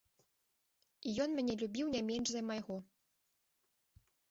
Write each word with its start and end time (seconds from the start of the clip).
І 1.09 1.13
ён 1.25 1.29
мяне 1.41 1.53
любіў 1.65 1.93
не 1.97 2.03
менш 2.09 2.27
за 2.33 2.41
майго. 2.49 2.75